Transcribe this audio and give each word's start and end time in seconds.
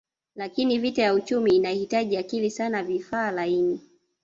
Lakini 0.35 0.79
vita 0.79 1.01
ya 1.01 1.13
uchumi 1.13 1.51
inahitaji 1.55 2.17
akili 2.17 2.51
sana 2.51 2.83
vifaa 2.83 3.31
laini 3.31 3.79